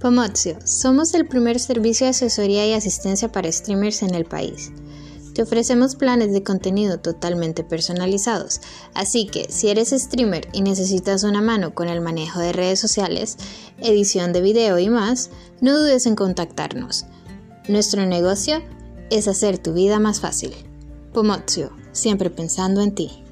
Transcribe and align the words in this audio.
Pomozio, 0.00 0.56
somos 0.64 1.12
el 1.12 1.26
primer 1.26 1.60
servicio 1.60 2.06
de 2.06 2.12
asesoría 2.12 2.66
y 2.66 2.72
asistencia 2.72 3.30
para 3.30 3.52
streamers 3.52 4.02
en 4.02 4.14
el 4.14 4.24
país. 4.24 4.72
Te 5.34 5.42
ofrecemos 5.42 5.94
planes 5.94 6.32
de 6.32 6.42
contenido 6.42 7.00
totalmente 7.00 7.64
personalizados, 7.64 8.62
así 8.94 9.26
que 9.26 9.48
si 9.50 9.68
eres 9.68 9.90
streamer 9.90 10.48
y 10.54 10.62
necesitas 10.62 11.22
una 11.22 11.42
mano 11.42 11.74
con 11.74 11.88
el 11.88 12.00
manejo 12.00 12.40
de 12.40 12.54
redes 12.54 12.80
sociales, 12.80 13.36
edición 13.78 14.32
de 14.32 14.40
video 14.40 14.78
y 14.78 14.88
más, 14.88 15.28
no 15.60 15.78
dudes 15.78 16.06
en 16.06 16.16
contactarnos. 16.16 17.04
Nuestro 17.68 18.06
negocio 18.06 18.62
es 19.10 19.28
hacer 19.28 19.58
tu 19.58 19.74
vida 19.74 19.98
más 19.98 20.20
fácil. 20.20 20.54
Pomozio, 21.12 21.72
siempre 21.92 22.30
pensando 22.30 22.80
en 22.80 22.94
ti. 22.94 23.22